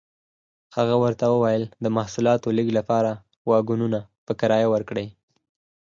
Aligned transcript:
هغه 0.75 0.95
ورته 1.03 1.25
وویل 1.29 1.63
د 1.83 1.85
محصولاتو 1.95 2.47
لېږد 2.57 2.73
لپاره 2.79 3.11
واګونونه 3.49 3.99
په 4.25 4.31
کرایه 4.39 4.67
ورکړي. 4.73 5.07